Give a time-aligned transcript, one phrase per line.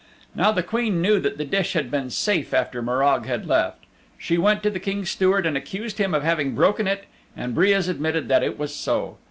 [0.33, 3.83] Now the Queen knew that the dish had been safe after Morag had left.
[4.17, 7.03] She went to the King's Steward and accused him of having broken it
[7.37, 9.17] and Breas admitted that it was so.